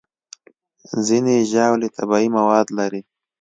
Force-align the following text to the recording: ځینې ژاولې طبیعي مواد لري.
ځینې 1.07 1.35
ژاولې 1.51 1.87
طبیعي 1.97 2.27
مواد 2.37 2.67
لري. 2.77 3.01